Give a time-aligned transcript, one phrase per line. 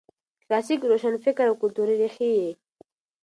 [0.45, 2.49] کلاسیک روشنفکر او کلتوري ريښې یې